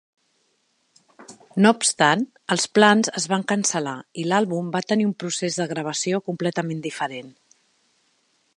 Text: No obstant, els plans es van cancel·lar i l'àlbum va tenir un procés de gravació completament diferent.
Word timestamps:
No 1.65 1.71
obstant, 1.79 2.23
els 2.55 2.65
plans 2.77 3.11
es 3.21 3.27
van 3.33 3.45
cancel·lar 3.53 3.95
i 4.23 4.25
l'àlbum 4.31 4.71
va 4.77 4.83
tenir 4.93 5.07
un 5.11 5.15
procés 5.25 5.59
de 5.61 5.69
gravació 5.75 6.23
completament 6.31 6.81
diferent. 6.89 7.31